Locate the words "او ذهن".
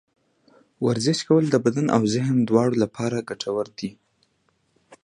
1.95-2.37